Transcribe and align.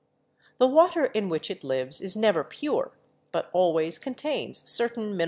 The 0.57 0.65
water 0.65 1.05
in 1.05 1.29
which 1.29 1.51
it 1.51 1.63
lives 1.63 2.01
is 2.01 2.17
never 2.17 2.43
pure, 2.43 2.97
but 3.31 3.51
always 3.53 3.99
contains 3.99 4.67
certain 4.67 5.11
mineral 5.11 5.13
(c7it 5.13 5.17
Fig. 5.17 5.19